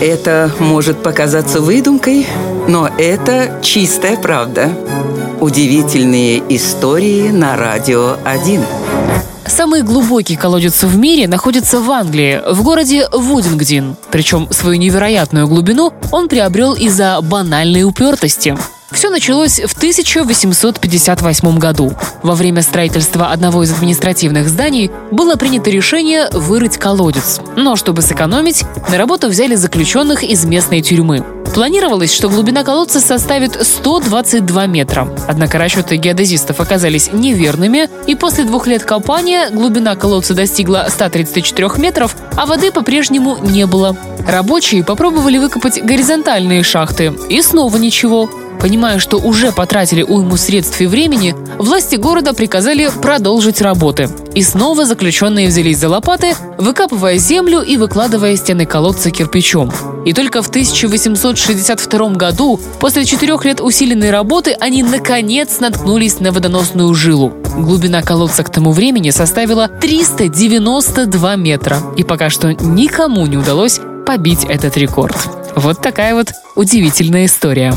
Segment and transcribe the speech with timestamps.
[0.00, 2.24] Это может показаться выдумкой,
[2.68, 4.70] но это чистая правда.
[5.40, 8.62] Удивительные истории на радио 1.
[9.46, 13.96] Самый глубокий колодец в мире находится в Англии, в городе Вудингдин.
[14.12, 18.56] Причем свою невероятную глубину он приобрел из-за банальной упертости.
[18.98, 21.92] Все началось в 1858 году.
[22.24, 27.40] Во время строительства одного из административных зданий было принято решение вырыть колодец.
[27.54, 31.24] Но чтобы сэкономить, на работу взяли заключенных из местной тюрьмы.
[31.54, 35.08] Планировалось, что глубина колодца составит 122 метра.
[35.28, 42.16] Однако расчеты геодезистов оказались неверными, и после двух лет копания глубина колодца достигла 134 метров,
[42.36, 43.96] а воды по-прежнему не было.
[44.26, 48.28] Рабочие попробовали выкопать горизонтальные шахты, и снова ничего.
[48.60, 54.08] Понимая, что уже потратили уйму средств и времени, власти города приказали продолжить работы.
[54.34, 59.72] И снова заключенные взялись за лопаты, выкапывая землю и выкладывая стены колодца кирпичом.
[60.04, 66.92] И только в 1862 году, после четырех лет усиленной работы, они наконец наткнулись на водоносную
[66.94, 67.32] жилу.
[67.56, 71.78] Глубина колодца к тому времени составила 392 метра.
[71.96, 75.16] И пока что никому не удалось побить этот рекорд.
[75.54, 77.74] Вот такая вот удивительная история.